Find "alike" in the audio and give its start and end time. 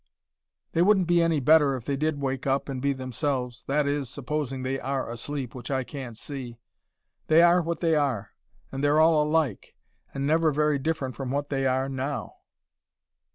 9.21-9.75